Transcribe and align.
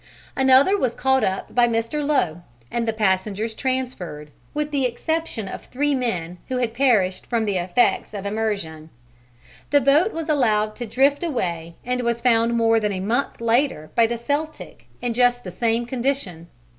Another 0.35 0.75
was 0.79 0.95
caught 0.95 1.23
up 1.23 1.53
by 1.53 1.67
Mr. 1.67 2.03
Lowe 2.03 2.41
and 2.71 2.87
the 2.87 2.91
passengers 2.91 3.53
transferred, 3.53 4.31
with 4.51 4.71
the 4.71 4.83
exception 4.85 5.47
of 5.47 5.65
three 5.65 5.93
men 5.93 6.39
who 6.47 6.57
had 6.57 6.73
perished 6.73 7.27
from 7.27 7.45
the 7.45 7.57
effects 7.59 8.11
of 8.15 8.25
immersion. 8.25 8.89
The 9.69 9.79
boat 9.79 10.11
was 10.11 10.27
allowed 10.27 10.75
to 10.77 10.87
drift 10.87 11.23
away 11.23 11.75
and 11.85 12.01
was 12.01 12.19
found 12.19 12.55
more 12.57 12.79
than 12.79 12.91
a 12.93 12.99
month 12.99 13.39
later 13.39 13.91
by 13.93 14.07
the 14.07 14.17
Celtic 14.17 14.87
in 15.03 15.13
just 15.13 15.43
the 15.43 15.51
same 15.51 15.85
condition. 15.85 16.47